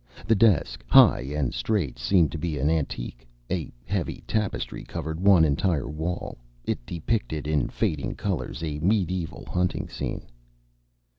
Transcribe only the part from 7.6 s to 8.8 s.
fading colors, a